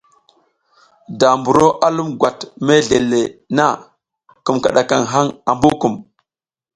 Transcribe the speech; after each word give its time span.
Da 1.19 1.29
buro 1.43 1.67
a 1.85 1.87
lum 1.95 2.09
gwat 2.19 2.39
mesle 2.65 2.97
le 3.11 3.21
na, 3.55 3.65
kum 4.45 4.57
kiɗakaŋ 4.63 5.03
haŋ 5.11 5.27
ambu 5.51 5.69
kum. 5.81 5.93